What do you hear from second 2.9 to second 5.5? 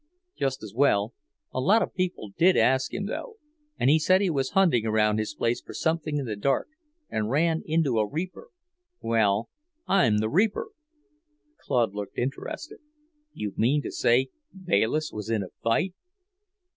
him, though, and he said he was hunting around his